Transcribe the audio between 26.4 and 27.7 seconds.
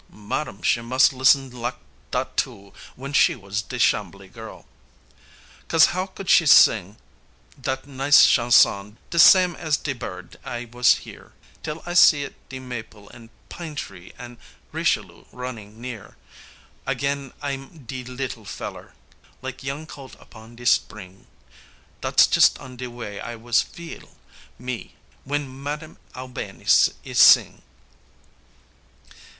nee is sing!